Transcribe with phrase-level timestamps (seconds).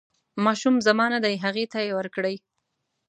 [0.45, 2.35] ماشوم زما نه دی هغې ته یې ورکړئ.